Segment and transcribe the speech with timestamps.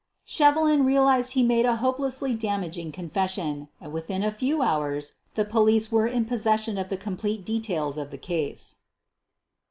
[0.25, 5.91] Shevelin realized he made a hopelessly damaging confession and within a few hours the police
[5.91, 8.77] were in possession of the complete details of the case.